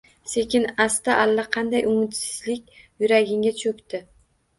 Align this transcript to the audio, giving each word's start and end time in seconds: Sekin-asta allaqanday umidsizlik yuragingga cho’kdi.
Sekin-asta 0.29 1.17
allaqanday 1.25 1.85
umidsizlik 1.91 2.73
yuragingga 3.05 3.53
cho’kdi. 3.61 4.01